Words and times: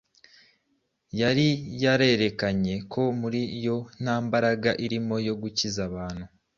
Yari 1.19 1.47
yarerekanye 1.83 2.75
ko 2.91 3.01
muri 3.19 3.41
yo 3.65 3.77
nta 4.01 4.15
mbaraga 4.25 4.69
irimo 4.85 5.15
yo 5.27 5.33
gukiza 5.41 5.79
abantu 5.89 6.23